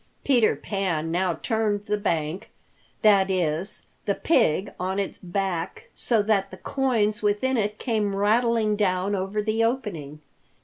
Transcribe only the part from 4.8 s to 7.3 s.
its back so that the coins